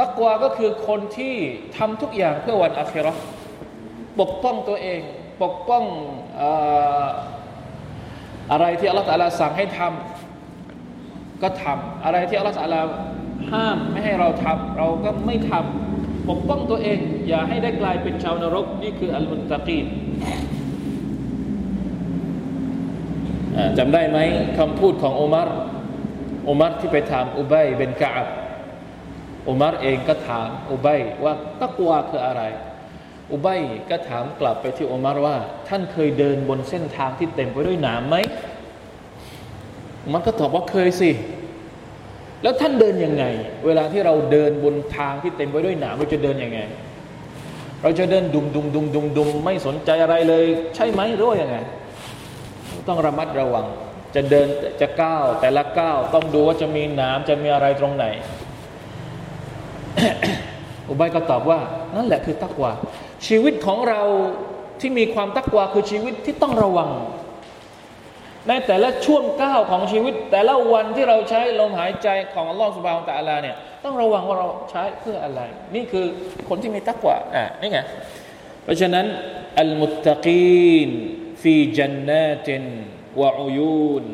[0.00, 1.34] ตักวาก็คือคนที่
[1.76, 3.14] ทำทุกอย่างเพื่อวันอาคิรา
[4.20, 5.00] ปกป้องตัวเอง
[5.42, 5.84] ปกป้อง
[8.52, 12.80] อะไรที่อัลลอฮฺตะลาสั่งให้ทำก็ทำอะไรที่อัลลอฮฺตะลา
[13.52, 16.98] ห้ามไม่ให้เราทำเราก็ไม่ทำปกป้องตัวเอง
[17.28, 19.86] อย่าให้ได้กลายเป็นชาวนรกนี่คืออัลมุตตะกีน
[23.78, 24.18] จำได้ไหม
[24.58, 25.48] คำพูดของอุมาร
[26.48, 28.24] อุมารที่ไปถามอุบัยเป็นกาบ
[29.48, 32.42] อุมารเองก็ถามอุบัยว่าตักวาคืออะไร
[33.32, 35.36] อุบัยก็ถามกลับไปที่อุมารว่า
[35.68, 38.16] ท่านเคยเดินบนเส้นทางที่เต็มไปด้วยหนามไหม
[40.12, 41.10] มารก็ตอบว่าเคยสิ
[42.42, 43.24] แล้วท่านเดินยังไง
[43.66, 46.60] เวลาที่เราเดินบนทางที่เต็มไปด้วยหนามเราจะเดินยังไง
[47.82, 51.56] เราจะเดินดุมดุมดุมดุมดุมไม่สนใจอะไรเลย ใช่ไหมหรือว่ายังไง
[52.88, 53.66] ต้องระมัดระวัง
[54.14, 54.46] จะเดิน
[54.80, 58.06] จะก้าวแต่ละก้าวต้องดูว่าจะมีหนามจะมีอะไรตรงไหน
[60.88, 61.60] อุบายก็ตอบว่า
[61.96, 62.72] นั่นแหละคือตักวา
[63.26, 64.02] ชีวิตของเรา
[64.80, 66.90] ที่มีความตักวาคือชีวิตที่ต้องระวัง
[68.48, 75.40] ในแต่ละช่วงก้าวของชีวิต แต่ละวันที่เราใช้ลมหายใจของอัลลอฮฺสุบานตะอัลาเนี่ยต้องระวังว่าเราใช้เพื่ออะไร
[75.74, 76.04] นี่คือ
[76.48, 77.78] คนที่มีตักวาอะนี่ไง
[78.62, 79.06] เพราะฉะนั้น
[79.60, 80.90] อัลมุตตะกีน
[81.42, 82.64] ฟีจันนาติน
[83.20, 84.04] วะอุยูน